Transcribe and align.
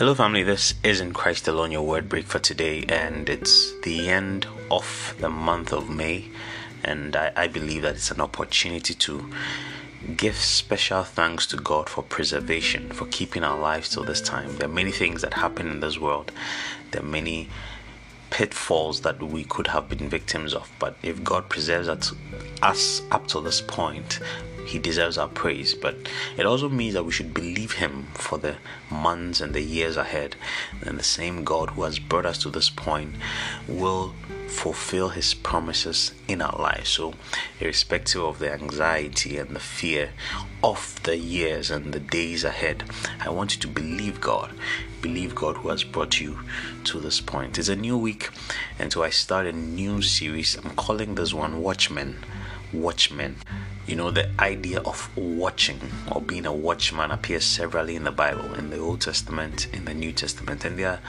Hello, 0.00 0.14
family. 0.14 0.42
This 0.42 0.72
is 0.82 1.02
in 1.02 1.12
Christ 1.12 1.46
alone 1.46 1.72
your 1.72 1.82
word 1.82 2.08
break 2.08 2.24
for 2.24 2.38
today, 2.38 2.86
and 2.88 3.28
it's 3.28 3.78
the 3.80 4.08
end 4.08 4.46
of 4.70 5.14
the 5.20 5.28
month 5.28 5.74
of 5.74 5.90
May. 5.90 6.30
And 6.82 7.14
I, 7.14 7.32
I 7.36 7.48
believe 7.48 7.82
that 7.82 7.96
it's 7.96 8.10
an 8.10 8.22
opportunity 8.22 8.94
to 8.94 9.30
give 10.16 10.36
special 10.36 11.04
thanks 11.04 11.46
to 11.48 11.58
God 11.58 11.90
for 11.90 12.02
preservation, 12.02 12.88
for 12.92 13.04
keeping 13.08 13.44
our 13.44 13.58
lives 13.58 13.90
till 13.90 14.02
this 14.02 14.22
time. 14.22 14.56
There 14.56 14.70
are 14.70 14.72
many 14.72 14.90
things 14.90 15.20
that 15.20 15.34
happen 15.34 15.68
in 15.68 15.80
this 15.80 15.98
world, 15.98 16.32
there 16.92 17.02
are 17.02 17.04
many 17.04 17.50
pitfalls 18.30 19.02
that 19.02 19.22
we 19.22 19.44
could 19.44 19.66
have 19.68 19.88
been 19.88 20.08
victims 20.08 20.54
of. 20.54 20.70
But 20.78 20.96
if 21.02 21.22
God 21.22 21.48
preserves 21.48 21.88
us 22.62 23.02
up 23.10 23.26
to 23.28 23.40
this 23.40 23.60
point, 23.60 24.20
he 24.70 24.78
deserves 24.78 25.18
our 25.18 25.28
praise. 25.28 25.74
But 25.74 25.96
it 26.36 26.46
also 26.46 26.68
means 26.68 26.94
that 26.94 27.04
we 27.04 27.12
should 27.12 27.34
believe 27.34 27.72
Him 27.72 28.06
for 28.14 28.38
the 28.38 28.56
months 28.90 29.40
and 29.40 29.52
the 29.52 29.62
years 29.62 29.96
ahead. 29.96 30.36
And 30.82 30.98
the 30.98 31.02
same 31.02 31.44
God 31.44 31.70
who 31.70 31.82
has 31.82 31.98
brought 31.98 32.26
us 32.26 32.38
to 32.38 32.50
this 32.50 32.70
point 32.70 33.16
will 33.66 34.14
fulfill 34.46 35.08
His 35.08 35.34
promises 35.34 36.12
in 36.28 36.40
our 36.40 36.56
lives. 36.56 36.90
So, 36.90 37.14
irrespective 37.58 38.22
of 38.22 38.38
the 38.38 38.52
anxiety 38.52 39.38
and 39.38 39.50
the 39.50 39.60
fear 39.60 40.10
of 40.62 41.02
the 41.04 41.16
years 41.16 41.70
and 41.70 41.92
the 41.92 42.00
days 42.00 42.44
ahead, 42.44 42.84
I 43.20 43.30
want 43.30 43.54
you 43.54 43.60
to 43.62 43.68
believe 43.68 44.20
God. 44.20 44.52
Believe 45.00 45.34
God 45.34 45.56
who 45.58 45.70
has 45.70 45.84
brought 45.84 46.20
you 46.20 46.40
to 46.84 47.00
this 47.00 47.20
point. 47.20 47.58
It's 47.58 47.68
a 47.68 47.76
new 47.76 47.96
week, 47.96 48.28
and 48.78 48.92
so 48.92 49.02
I 49.02 49.10
start 49.10 49.46
a 49.46 49.52
new 49.52 50.02
series. 50.02 50.56
I'm 50.56 50.70
calling 50.70 51.14
this 51.14 51.32
one 51.32 51.62
Watchmen. 51.62 52.18
Watchmen. 52.72 53.36
You 53.86 53.96
know, 53.96 54.10
the 54.10 54.30
idea 54.38 54.80
of 54.80 55.10
watching 55.16 55.80
or 56.12 56.20
being 56.20 56.46
a 56.46 56.52
watchman 56.52 57.10
appears 57.10 57.44
severally 57.44 57.96
in 57.96 58.04
the 58.04 58.12
Bible, 58.12 58.54
in 58.54 58.70
the 58.70 58.78
Old 58.78 59.00
Testament, 59.00 59.66
in 59.72 59.84
the 59.84 59.94
New 59.94 60.12
Testament. 60.12 60.64
And 60.64 60.78
there 60.78 60.90
are 60.90 61.00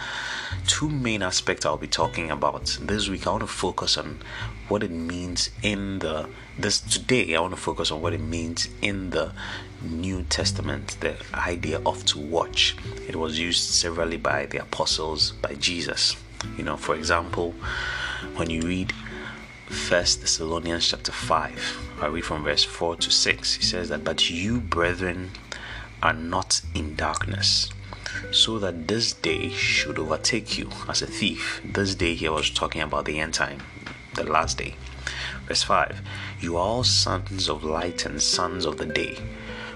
two 0.66 0.90
main 0.90 1.22
aspects 1.22 1.66
I'll 1.66 1.78
be 1.78 1.88
talking 1.88 2.32
about. 2.32 2.78
This 2.82 3.08
week, 3.08 3.28
I 3.28 3.32
want 3.32 3.42
to 3.42 3.48
focus 3.48 3.98
on 3.98 4.20
what 4.68 4.84
it 4.84 4.92
means 4.92 5.50
in 5.62 6.00
the 6.00 6.28
this 6.58 6.80
today. 6.80 7.36
I 7.36 7.42
want 7.42 7.54
to 7.54 7.62
focus 7.62 7.92
on 7.92 8.02
what 8.02 8.14
it 8.14 8.22
means 8.22 8.68
in 8.82 9.12
the 9.12 9.34
New 9.84 10.24
Testament, 10.24 10.98
the 11.02 11.16
idea 11.34 11.82
of 11.86 12.06
to 12.06 12.20
watch. 12.20 12.76
It 13.08 13.16
was 13.16 13.38
used 13.38 13.70
severally 13.70 14.18
by 14.18 14.46
the 14.46 14.60
apostles, 14.60 15.32
by 15.32 15.56
Jesus. 15.56 16.16
You 16.58 16.64
know, 16.64 16.78
for 16.78 16.96
example, 16.96 17.54
when 18.36 18.50
you 18.50 18.62
read 18.62 18.94
First 19.72 20.20
Thessalonians 20.20 20.90
chapter 20.90 21.14
5. 21.14 21.98
I 22.02 22.08
read 22.08 22.26
from 22.26 22.44
verse 22.44 22.66
4 22.66 22.98
to 22.98 23.10
6. 23.10 23.54
He 23.54 23.64
says 23.64 23.88
that, 23.88 24.04
But 24.04 24.30
you, 24.30 24.60
brethren, 24.60 25.32
are 26.04 26.14
not 26.14 26.62
in 26.76 26.96
darkness, 26.96 27.70
so 28.32 28.60
that 28.60 28.90
this 28.90 29.14
day 29.14 29.50
should 29.50 29.98
overtake 29.98 30.58
you 30.58 30.70
as 30.90 31.02
a 31.02 31.08
thief. 31.08 31.62
This 31.64 31.96
day 31.96 32.16
here 32.16 32.34
was 32.34 32.50
talking 32.50 32.82
about 32.82 33.06
the 33.06 33.18
end 33.20 33.34
time, 33.34 33.64
the 34.16 34.26
last 34.26 34.58
day. 34.58 34.76
Verse 35.48 35.64
5 35.64 36.02
You 36.42 36.58
are 36.58 36.66
all 36.66 36.84
sons 36.84 37.48
of 37.48 37.64
light 37.64 38.06
and 38.06 38.22
sons 38.22 38.66
of 38.66 38.78
the 38.78 38.86
day. 38.86 39.18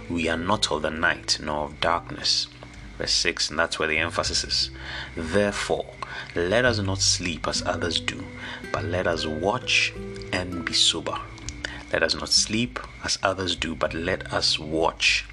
We 0.09 0.27
are 0.27 0.37
not 0.37 0.71
of 0.73 0.81
the 0.81 0.91
night 0.91 1.39
nor 1.41 1.65
of 1.65 1.79
darkness. 1.79 2.47
Verse 2.97 3.11
6, 3.11 3.49
and 3.49 3.59
that's 3.59 3.77
where 3.77 3.87
the 3.87 3.97
emphasis 3.97 4.43
is. 4.43 4.69
Therefore, 5.17 5.85
let 6.33 6.63
us 6.63 6.79
not 6.79 7.01
sleep 7.01 7.47
as 7.47 7.61
others 7.65 7.99
do, 7.99 8.23
but 8.71 8.85
let 8.85 9.05
us 9.05 9.25
watch 9.25 9.93
and 10.31 10.63
be 10.63 10.73
sober. 10.73 11.17
Let 11.91 12.03
us 12.03 12.15
not 12.15 12.29
sleep 12.29 12.79
as 13.03 13.19
others 13.21 13.55
do, 13.55 13.75
but 13.75 13.93
let 13.93 14.31
us 14.33 14.57
watch 14.57 15.25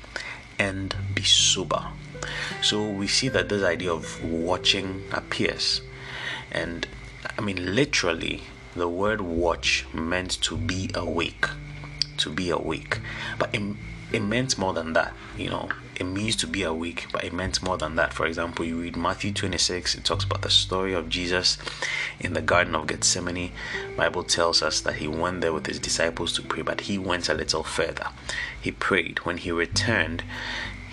and 0.58 0.94
be 1.14 1.22
sober. 1.22 1.86
So 2.62 2.88
we 2.88 3.06
see 3.06 3.28
that 3.28 3.48
this 3.48 3.62
idea 3.62 3.92
of 3.92 4.22
watching 4.24 5.04
appears. 5.12 5.82
And 6.50 6.86
I 7.38 7.42
mean, 7.42 7.74
literally, 7.74 8.42
the 8.74 8.88
word 8.88 9.20
watch 9.20 9.86
meant 9.92 10.40
to 10.42 10.56
be 10.56 10.90
awake. 10.94 11.46
To 12.18 12.30
be 12.30 12.50
awake. 12.50 12.98
But 13.38 13.54
it, 13.54 13.62
it 14.12 14.20
meant 14.20 14.58
more 14.58 14.72
than 14.72 14.94
that, 14.94 15.14
you 15.36 15.50
know 15.50 15.68
it 15.96 16.04
means 16.04 16.36
to 16.36 16.46
be 16.46 16.62
awake, 16.62 17.06
but 17.12 17.24
it 17.24 17.32
meant 17.32 17.62
more 17.62 17.76
than 17.76 17.96
that. 17.96 18.12
For 18.12 18.26
example, 18.26 18.64
you 18.64 18.80
read 18.80 18.96
Matthew 18.96 19.32
26, 19.32 19.94
it 19.94 20.04
talks 20.04 20.24
about 20.24 20.42
the 20.42 20.50
story 20.50 20.94
of 20.94 21.08
Jesus 21.08 21.58
in 22.18 22.32
the 22.32 22.42
Garden 22.42 22.74
of 22.74 22.86
Gethsemane. 22.86 23.52
Bible 23.96 24.24
tells 24.24 24.62
us 24.62 24.80
that 24.80 24.96
he 24.96 25.08
went 25.08 25.40
there 25.40 25.52
with 25.52 25.66
his 25.66 25.78
disciples 25.78 26.32
to 26.34 26.42
pray, 26.42 26.62
but 26.62 26.82
he 26.82 26.98
went 26.98 27.28
a 27.28 27.34
little 27.34 27.62
further. 27.62 28.08
He 28.60 28.70
prayed. 28.70 29.18
When 29.24 29.38
he 29.38 29.52
returned, 29.52 30.22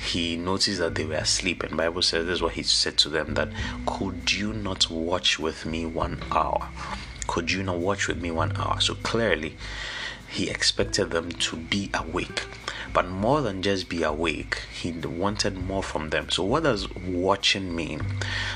he 0.05 0.35
noticed 0.35 0.79
that 0.79 0.95
they 0.95 1.03
were 1.03 1.15
asleep 1.15 1.61
and 1.61 1.75
bible 1.75 2.01
says 2.01 2.25
this 2.25 2.35
is 2.35 2.41
what 2.41 2.53
he 2.53 2.63
said 2.63 2.97
to 2.97 3.09
them 3.09 3.33
that 3.33 3.49
could 3.85 4.31
you 4.31 4.53
not 4.53 4.89
watch 4.89 5.37
with 5.37 5.65
me 5.65 5.85
one 5.85 6.17
hour 6.31 6.69
could 7.27 7.51
you 7.51 7.61
not 7.61 7.77
watch 7.77 8.07
with 8.07 8.21
me 8.21 8.31
one 8.31 8.55
hour 8.55 8.79
so 8.79 8.95
clearly 8.95 9.57
he 10.29 10.49
expected 10.49 11.11
them 11.11 11.29
to 11.33 11.57
be 11.57 11.89
awake 11.93 12.45
but 12.93 13.07
more 13.07 13.41
than 13.41 13.61
just 13.61 13.89
be 13.89 14.03
awake, 14.03 14.63
he 14.73 14.91
wanted 14.91 15.57
more 15.57 15.83
from 15.83 16.09
them. 16.09 16.29
So, 16.29 16.43
what 16.43 16.63
does 16.63 16.93
watching 16.95 17.75
mean? 17.75 18.01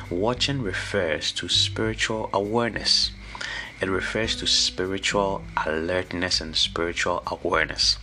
Watching 0.10 0.62
refers 0.62 1.32
to 1.34 1.48
spiritual 1.48 2.30
awareness, 2.34 3.12
it 3.84 3.90
refers 3.90 4.38
to 4.38 4.48
spiritual 4.48 5.44
alertness 5.66 6.40
and 6.40 6.56
spiritual 6.56 7.22
awareness. 7.28 7.98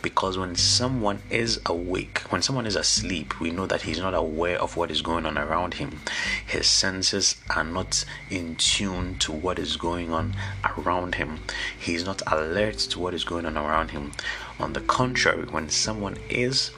Because 0.00 0.38
when 0.38 0.56
someone 0.56 1.20
is 1.28 1.60
awake, 1.66 2.20
when 2.30 2.40
someone 2.40 2.64
is 2.64 2.74
asleep, 2.74 3.38
we 3.38 3.50
know 3.50 3.66
that 3.66 3.82
he's 3.82 3.98
not 3.98 4.14
aware 4.14 4.58
of 4.58 4.78
what 4.78 4.90
is 4.90 5.02
going 5.02 5.26
on 5.26 5.36
around 5.36 5.74
him. 5.74 6.00
His 6.46 6.66
senses 6.66 7.36
are 7.54 7.64
not 7.64 8.06
in 8.30 8.56
tune 8.56 9.18
to 9.18 9.32
what 9.32 9.58
is 9.58 9.76
going 9.76 10.10
on 10.10 10.34
around 10.78 11.16
him. 11.16 11.40
He's 11.78 12.06
not 12.06 12.22
alert 12.26 12.78
to 12.78 12.98
what 12.98 13.12
is 13.12 13.24
going 13.24 13.44
on 13.44 13.58
around 13.58 13.90
him. 13.90 14.12
On 14.58 14.72
the 14.72 14.80
contrary, 14.80 15.44
when 15.50 15.68
someone 15.68 16.16
is 16.30 16.70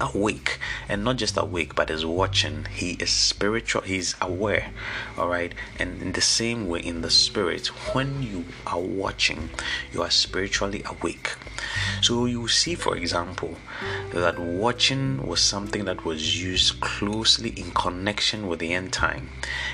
awake 0.00 0.58
and 0.88 1.04
not 1.04 1.16
just 1.16 1.36
awake 1.36 1.74
but 1.74 1.90
is 1.90 2.04
watching. 2.04 2.66
He 2.72 2.92
is 2.92 3.10
spiritual 3.10 3.82
he's 3.82 4.14
aware 4.20 4.70
all 5.18 5.28
right? 5.28 5.54
And 5.78 6.00
in 6.02 6.12
the 6.12 6.20
same 6.20 6.68
way 6.68 6.80
in 6.80 7.00
the 7.02 7.10
spirit 7.10 7.68
when 7.94 8.22
you 8.22 8.44
are 8.66 8.80
watching 8.80 9.50
you 9.92 10.02
are 10.02 10.10
spiritually 10.10 10.82
awake. 10.84 11.36
So 12.02 12.26
you 12.26 12.48
see 12.48 12.74
for 12.74 12.96
example 12.96 13.56
that 14.12 14.38
watching 14.38 15.26
was 15.26 15.40
something 15.40 15.84
that 15.84 16.04
was 16.04 16.42
used 16.42 16.80
closely 16.80 17.50
in 17.50 17.70
connection 17.72 18.46
with 18.46 18.58
the 18.60 18.72
end 18.72 18.92
time 18.92 19.30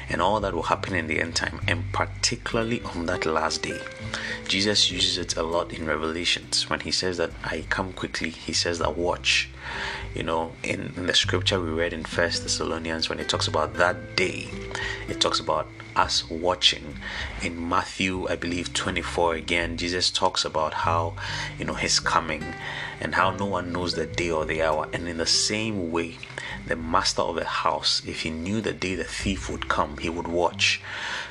and 0.09 0.23
all 0.23 0.41
that 0.41 0.55
will 0.55 0.65
happen 0.65 0.95
in 0.95 1.07
the 1.07 1.21
end 1.21 1.37
time 1.37 1.61
and 1.69 1.85
particularly 1.93 2.83
on 2.83 3.07
that 3.07 3.27
last 3.27 3.63
day. 3.63 3.81
Jesus 4.49 4.91
uses 4.91 5.19
it 5.19 5.37
a 5.37 5.43
lot 5.43 5.73
in 5.73 5.87
revelations 5.87 6.69
when 6.69 6.81
he 6.81 6.91
says 6.91 7.17
that 7.17 7.31
i 7.45 7.65
come 7.69 7.93
quickly 7.93 8.31
he 8.31 8.53
says 8.53 8.79
that 8.79 8.97
watch 8.97 9.49
you 10.15 10.23
know 10.23 10.53
in, 10.63 10.93
in 10.97 11.07
the 11.07 11.15
scripture 11.15 11.61
we 11.61 11.71
read 11.71 11.93
in 11.93 12.05
first 12.05 12.43
thessalonians 12.43 13.09
when 13.09 13.19
it 13.19 13.29
talks 13.29 13.49
about 13.49 13.75
that 13.75 14.17
day 14.17 14.49
it 15.09 15.21
talks 15.21 15.41
about 15.41 15.69
us 15.95 16.29
watching. 16.31 16.97
In 17.43 17.69
matthew 17.69 18.27
i 18.29 18.37
believe 18.37 18.73
24 18.73 19.35
again 19.35 19.77
jesus 19.77 20.11
talks 20.11 20.45
about 20.45 20.73
how 20.73 21.15
you 21.59 21.67
know 21.67 21.75
his 21.75 22.01
coming 22.01 22.43
and 23.03 23.17
how 23.17 23.33
no 23.33 23.47
one 23.47 23.73
knows 23.73 23.95
the 23.95 24.07
day 24.07 24.31
or 24.31 24.45
the 24.45 24.63
hour. 24.63 24.89
And 24.93 25.09
in 25.09 25.17
the 25.19 25.27
same 25.27 25.91
way 25.91 26.19
the 26.69 26.77
master 26.77 27.23
of 27.23 27.35
the 27.35 27.45
house 27.45 28.01
if 28.07 28.21
he 28.21 28.31
knew 28.31 28.61
the 28.61 28.73
day 28.73 28.95
the 28.95 29.05
thief 29.05 29.51
would 29.51 29.69
come 29.69 29.99
he 29.99 30.09
would 30.09 30.29
watch. 30.29 30.81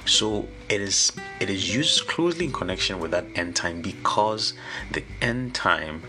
So 0.05 0.49
it 0.67 0.81
is 0.81 1.13
it 1.39 1.49
is 1.49 1.73
used 1.73 2.07
closely 2.07 2.45
in 2.45 2.51
connection 2.51 2.99
with 2.99 3.11
that 3.11 3.25
end 3.35 3.55
time 3.55 3.81
because 3.81 4.53
the 4.91 5.03
end 5.21 5.55
time 5.55 6.03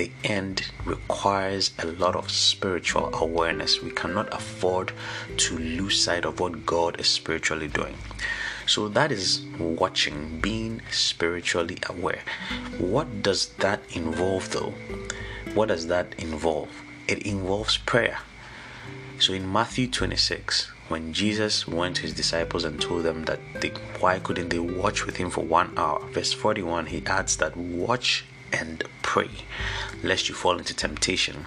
the 0.00 0.10
end 0.24 0.64
requires 0.86 1.72
a 1.78 1.84
lot 1.84 2.16
of 2.16 2.30
spiritual 2.30 3.14
awareness. 3.14 3.82
We 3.82 3.90
cannot 3.90 4.32
afford 4.32 4.92
to 5.36 5.58
lose 5.58 6.02
sight 6.02 6.24
of 6.24 6.40
what 6.40 6.64
God 6.64 6.98
is 6.98 7.06
spiritually 7.06 7.68
doing. 7.68 7.98
So 8.66 8.88
that 8.88 9.12
is 9.12 9.42
watching, 9.58 10.40
being 10.40 10.80
spiritually 10.90 11.76
aware. 11.86 12.22
What 12.78 13.22
does 13.22 13.48
that 13.64 13.82
involve 13.90 14.50
though? 14.52 14.72
What 15.52 15.68
does 15.68 15.88
that 15.88 16.14
involve? 16.16 16.70
It 17.06 17.18
involves 17.26 17.76
prayer. 17.76 18.20
So 19.18 19.34
in 19.34 19.52
Matthew 19.52 19.86
26, 19.86 20.70
when 20.88 21.12
Jesus 21.12 21.68
went 21.68 21.96
to 21.96 22.02
his 22.02 22.14
disciples 22.14 22.64
and 22.64 22.80
told 22.80 23.02
them 23.02 23.24
that 23.24 23.40
they, 23.60 23.68
why 23.98 24.18
couldn't 24.18 24.48
they 24.48 24.60
watch 24.60 25.04
with 25.04 25.16
him 25.18 25.28
for 25.28 25.44
one 25.44 25.74
hour, 25.76 26.00
verse 26.12 26.32
41, 26.32 26.86
he 26.86 27.04
adds 27.04 27.36
that 27.36 27.54
watch 27.54 28.24
and 28.52 28.84
pray 29.02 29.30
lest 30.02 30.28
you 30.28 30.34
fall 30.34 30.58
into 30.58 30.74
temptation. 30.74 31.44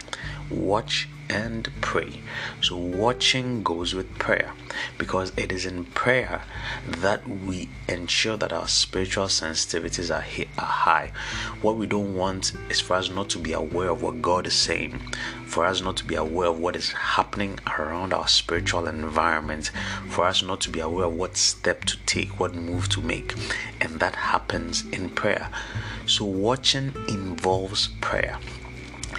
Watch 0.50 1.08
and 1.34 1.68
pray. 1.82 2.22
So, 2.62 2.78
watching 2.78 3.64
goes 3.64 3.96
with 3.96 4.20
prayer 4.20 4.54
because 5.00 5.34
it 5.36 5.52
is 5.52 5.66
in 5.66 5.86
prayer 5.86 6.44
that 6.88 7.28
we 7.28 7.70
ensure 7.90 8.38
that 8.38 8.54
our 8.54 8.68
spiritual 8.68 9.26
sensitivities 9.26 10.16
are, 10.16 10.22
high. 10.62 11.12
What 11.64 11.78
we 11.78 11.88
don't 11.88 12.16
want 12.16 12.54
is 12.70 12.80
for 12.80 12.94
us 12.94 13.10
not 13.10 13.30
to 13.30 13.40
be 13.40 13.54
aware 13.54 13.90
of 13.90 14.04
what 14.04 14.22
God 14.22 14.46
is 14.46 14.54
saying, 14.54 15.00
for 15.46 15.66
us 15.66 15.82
not 15.82 15.98
to 15.98 16.06
be 16.06 16.16
aware 16.16 16.50
of 16.50 16.60
what 16.60 16.76
is 16.76 16.92
happening 16.92 17.60
around 17.80 18.14
our 18.14 18.28
spiritual 18.28 18.88
environment, 18.88 19.72
for 20.10 20.26
us 20.26 20.44
not 20.44 20.62
to 20.62 20.70
be 20.70 20.82
aware 20.82 21.06
of 21.06 21.16
what 21.16 21.36
step 21.36 21.84
to 21.86 21.98
take, 22.06 22.40
what 22.40 22.54
move 22.54 22.90
to 22.90 23.02
make. 23.02 23.34
And 23.82 24.00
that 24.00 24.16
happens 24.16 24.86
in 24.92 25.10
prayer. 25.10 25.50
So, 26.06 26.26
watching 26.26 26.94
involves 27.08 27.88
prayer. 28.02 28.38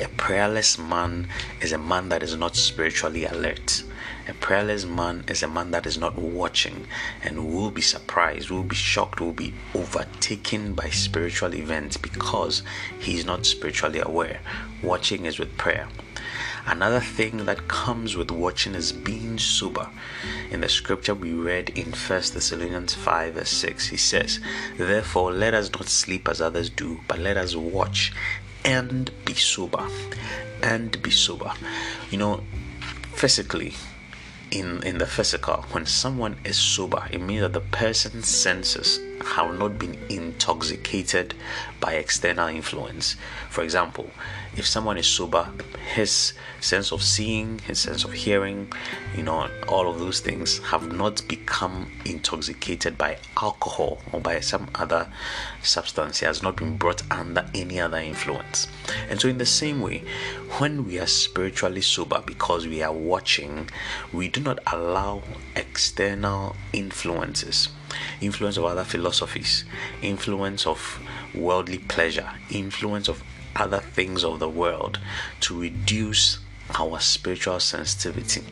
A 0.00 0.08
prayerless 0.16 0.76
man 0.76 1.28
is 1.60 1.70
a 1.70 1.78
man 1.78 2.08
that 2.08 2.24
is 2.24 2.34
not 2.36 2.56
spiritually 2.56 3.26
alert. 3.26 3.84
A 4.26 4.34
prayerless 4.34 4.84
man 4.84 5.24
is 5.28 5.42
a 5.42 5.48
man 5.48 5.70
that 5.70 5.86
is 5.86 5.96
not 5.96 6.18
watching 6.18 6.88
and 7.22 7.54
will 7.54 7.70
be 7.70 7.80
surprised, 7.80 8.50
will 8.50 8.64
be 8.64 8.74
shocked, 8.74 9.20
will 9.20 9.32
be 9.32 9.54
overtaken 9.72 10.74
by 10.74 10.90
spiritual 10.90 11.54
events 11.54 11.96
because 11.96 12.64
he 12.98 13.16
is 13.16 13.24
not 13.24 13.46
spiritually 13.46 14.00
aware. 14.00 14.40
Watching 14.82 15.26
is 15.26 15.38
with 15.38 15.56
prayer. 15.56 15.86
Another 16.66 17.00
thing 17.00 17.44
that 17.44 17.68
comes 17.68 18.16
with 18.16 18.30
watching 18.30 18.74
is 18.74 18.90
being 18.90 19.38
sober. 19.38 19.90
In 20.50 20.60
the 20.62 20.68
scripture 20.68 21.14
we 21.14 21.32
read 21.34 21.68
in 21.68 21.92
1 21.92 21.94
Thessalonians 22.32 22.94
5 22.94 23.34
verse 23.34 23.50
6, 23.50 23.88
he 23.88 23.96
says, 23.98 24.40
Therefore 24.76 25.30
let 25.30 25.54
us 25.54 25.70
not 25.72 25.88
sleep 25.88 26.26
as 26.26 26.40
others 26.40 26.70
do, 26.70 27.00
but 27.06 27.18
let 27.18 27.36
us 27.36 27.54
watch 27.54 28.12
and 28.64 29.10
be 29.24 29.34
sober. 29.34 29.86
And 30.62 31.00
be 31.02 31.10
sober. 31.10 31.52
You 32.10 32.18
know, 32.18 32.44
physically, 33.14 33.74
in, 34.50 34.82
in 34.82 34.98
the 34.98 35.06
physical, 35.06 35.64
when 35.72 35.86
someone 35.86 36.36
is 36.44 36.58
sober, 36.58 37.06
it 37.10 37.20
means 37.20 37.42
that 37.42 37.52
the 37.52 37.60
person's 37.60 38.28
senses 38.28 39.00
have 39.24 39.58
not 39.58 39.78
been 39.78 39.98
intoxicated 40.08 41.34
by 41.80 41.94
external 41.94 42.48
influence. 42.48 43.16
For 43.50 43.62
example, 43.62 44.10
if 44.56 44.66
someone 44.66 44.96
is 44.96 45.06
sober, 45.06 45.48
his 45.94 46.32
sense 46.60 46.92
of 46.92 47.02
seeing, 47.02 47.58
his 47.60 47.78
sense 47.78 48.04
of 48.04 48.12
hearing, 48.12 48.72
you 49.16 49.22
know, 49.22 49.48
all 49.68 49.88
of 49.88 49.98
those 49.98 50.20
things 50.20 50.58
have 50.58 50.92
not 50.92 51.26
become 51.28 51.90
intoxicated 52.04 52.96
by 52.96 53.18
alcohol 53.40 53.98
or 54.12 54.20
by 54.20 54.40
some 54.40 54.68
other 54.74 55.08
substance. 55.62 56.20
He 56.20 56.26
has 56.26 56.42
not 56.42 56.56
been 56.56 56.76
brought 56.76 57.02
under 57.10 57.48
any 57.54 57.80
other 57.80 57.98
influence. 57.98 58.68
And 59.08 59.20
so, 59.20 59.28
in 59.28 59.38
the 59.38 59.46
same 59.46 59.80
way, 59.80 60.04
when 60.58 60.86
we 60.86 60.98
are 60.98 61.06
spiritually 61.06 61.80
sober 61.80 62.22
because 62.24 62.66
we 62.66 62.82
are 62.82 62.92
watching, 62.92 63.68
we 64.12 64.28
do 64.28 64.40
not 64.40 64.60
allow 64.72 65.22
external 65.56 66.56
influences 66.72 67.68
influence 68.20 68.56
of 68.56 68.64
other 68.64 68.84
philosophies, 68.84 69.64
influence 70.02 70.66
of 70.66 71.00
worldly 71.34 71.78
pleasure, 71.78 72.28
influence 72.50 73.08
of 73.08 73.22
other 73.56 73.78
things 73.78 74.24
of 74.24 74.38
the 74.38 74.48
world 74.48 74.98
to 75.40 75.60
reduce 75.60 76.38
our 76.78 76.98
spiritual 76.98 77.60
sensitivity. 77.60 78.42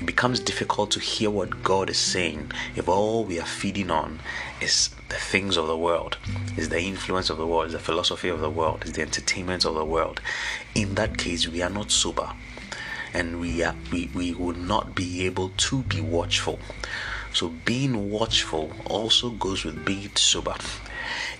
It 0.00 0.06
becomes 0.06 0.40
difficult 0.40 0.90
to 0.92 1.00
hear 1.00 1.30
what 1.30 1.62
God 1.62 1.88
is 1.88 1.98
saying 1.98 2.52
if 2.74 2.88
all 2.88 3.24
we 3.24 3.40
are 3.40 3.46
feeding 3.46 3.90
on 3.90 4.20
is 4.60 4.90
the 5.08 5.16
things 5.16 5.56
of 5.56 5.66
the 5.66 5.76
world, 5.76 6.18
is 6.56 6.68
the 6.68 6.80
influence 6.80 7.30
of 7.30 7.38
the 7.38 7.46
world, 7.46 7.66
is 7.66 7.72
the 7.72 7.78
philosophy 7.78 8.28
of 8.28 8.40
the 8.40 8.50
world, 8.50 8.84
is 8.84 8.92
the 8.92 9.02
entertainment 9.02 9.64
of 9.64 9.74
the 9.74 9.84
world. 9.84 10.20
In 10.74 10.94
that 10.96 11.16
case, 11.16 11.48
we 11.48 11.62
are 11.62 11.70
not 11.70 11.90
sober 11.90 12.30
and 13.14 13.40
we 13.40 13.62
are 13.62 13.74
we, 13.90 14.10
we 14.14 14.34
will 14.34 14.56
not 14.56 14.94
be 14.94 15.24
able 15.24 15.50
to 15.56 15.82
be 15.84 16.00
watchful. 16.00 16.58
So 17.36 17.52
being 17.66 18.10
watchful 18.10 18.72
also 18.86 19.28
goes 19.28 19.62
with 19.62 19.84
being 19.84 20.16
sober. 20.16 20.54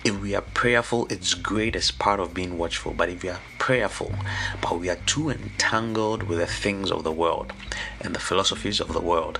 If 0.03 0.21
we 0.21 0.35
are 0.35 0.43
prayerful, 0.43 1.07
it's 1.07 1.33
great 1.33 1.75
as 1.75 1.89
part 1.89 2.19
of 2.19 2.35
being 2.35 2.59
watchful. 2.59 2.93
But 2.93 3.09
if 3.09 3.23
we 3.23 3.29
are 3.29 3.39
prayerful, 3.57 4.13
but 4.61 4.79
we 4.79 4.91
are 4.91 4.99
too 5.07 5.31
entangled 5.31 6.21
with 6.21 6.37
the 6.37 6.45
things 6.45 6.91
of 6.91 7.03
the 7.03 7.11
world 7.11 7.51
and 7.99 8.13
the 8.13 8.19
philosophies 8.19 8.79
of 8.79 8.93
the 8.93 9.01
world 9.01 9.39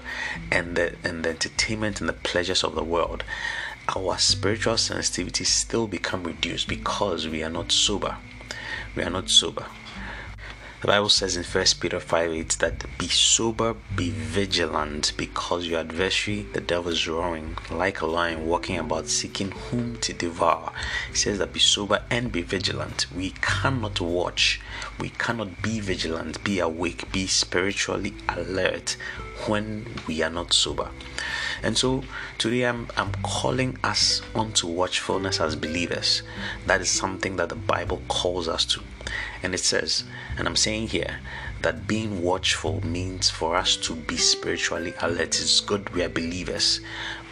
and 0.51 0.75
the 0.75 0.95
and 1.03 1.23
the 1.23 1.29
entertainment 1.29 1.99
and 1.99 2.09
the 2.09 2.21
pleasures 2.31 2.63
of 2.63 2.73
the 2.73 2.83
world, 2.83 3.23
our 3.95 4.17
spiritual 4.17 4.77
sensitivity 4.77 5.43
still 5.43 5.85
become 5.85 6.23
reduced 6.23 6.67
because 6.67 7.27
we 7.27 7.43
are 7.43 7.51
not 7.51 7.71
sober. 7.71 8.17
We 8.95 9.03
are 9.03 9.11
not 9.11 9.29
sober. 9.29 9.67
The 10.79 10.87
Bible 10.87 11.09
says 11.09 11.35
in 11.35 11.43
1 11.43 11.65
Peter 11.79 11.99
5 11.99 12.31
8 12.31 12.49
that 12.59 12.85
be 12.99 13.07
sober, 13.07 13.75
be 13.95 14.11
vigilant, 14.11 15.11
because 15.17 15.65
your 15.65 15.79
adversary, 15.79 16.43
the 16.53 16.61
devil, 16.61 16.91
is 16.91 17.07
roaring 17.07 17.57
like 17.71 18.01
a 18.01 18.05
lion, 18.05 18.45
walking 18.45 18.77
about 18.77 19.07
seeking 19.07 19.49
whom 19.49 19.97
to 20.01 20.13
devour. 20.13 20.71
It 21.09 21.17
says 21.17 21.39
that 21.39 21.51
be 21.51 21.59
sober 21.59 22.03
and 22.11 22.31
be 22.31 22.43
vigilant. 22.43 23.11
We 23.11 23.31
cannot 23.41 23.99
watch, 23.99 24.61
we 24.99 25.09
cannot 25.09 25.63
be 25.63 25.79
vigilant, 25.79 26.43
be 26.43 26.59
awake, 26.59 27.11
be 27.11 27.25
spiritually 27.25 28.13
alert 28.29 28.97
when 29.47 29.85
we 30.07 30.21
are 30.21 30.29
not 30.29 30.53
sober. 30.53 30.89
And 31.63 31.77
so 31.77 32.03
today 32.37 32.63
I'm, 32.63 32.87
I'm 32.97 33.11
calling 33.23 33.77
us 33.83 34.21
onto 34.35 34.67
watchfulness 34.67 35.39
as 35.39 35.55
believers. 35.55 36.21
That 36.65 36.81
is 36.81 36.89
something 36.89 37.37
that 37.37 37.49
the 37.49 37.55
Bible 37.55 38.01
calls 38.07 38.47
us 38.47 38.65
to. 38.65 38.81
And 39.41 39.53
it 39.53 39.59
says, 39.59 40.03
and 40.37 40.47
I'm 40.47 40.55
saying 40.55 40.89
here, 40.89 41.19
that 41.61 41.87
being 41.87 42.21
watchful 42.21 42.85
means 42.85 43.29
for 43.29 43.55
us 43.55 43.75
to 43.77 43.95
be 43.95 44.17
spiritually 44.17 44.93
alert. 45.01 45.39
It's 45.39 45.59
good 45.59 45.89
we 45.95 46.03
are 46.03 46.09
believers, 46.09 46.81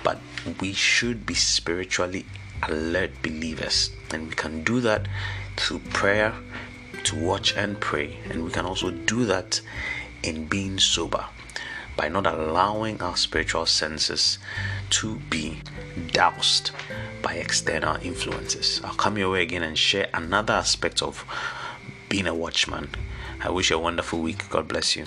but 0.03 0.19
we 0.59 0.73
should 0.73 1.25
be 1.25 1.35
spiritually 1.35 2.25
alert 2.63 3.11
believers. 3.21 3.91
And 4.11 4.29
we 4.29 4.35
can 4.35 4.63
do 4.63 4.81
that 4.81 5.07
through 5.57 5.79
prayer, 5.79 6.33
to 7.03 7.15
watch 7.15 7.55
and 7.55 7.79
pray. 7.79 8.17
And 8.29 8.43
we 8.43 8.49
can 8.49 8.65
also 8.65 8.89
do 8.89 9.25
that 9.25 9.61
in 10.23 10.47
being 10.47 10.79
sober 10.79 11.25
by 11.95 12.09
not 12.09 12.27
allowing 12.27 13.01
our 13.01 13.15
spiritual 13.15 13.65
senses 13.65 14.37
to 14.89 15.15
be 15.29 15.61
doused 16.11 16.71
by 17.21 17.33
external 17.33 17.95
influences. 18.01 18.81
I'll 18.83 18.93
come 18.95 19.17
your 19.17 19.31
way 19.31 19.43
again 19.43 19.63
and 19.63 19.77
share 19.77 20.09
another 20.13 20.53
aspect 20.53 21.01
of 21.01 21.25
being 22.09 22.27
a 22.27 22.35
watchman. 22.35 22.89
I 23.41 23.49
wish 23.49 23.69
you 23.69 23.77
a 23.77 23.79
wonderful 23.79 24.21
week. 24.21 24.49
God 24.49 24.67
bless 24.67 24.95
you. 24.95 25.05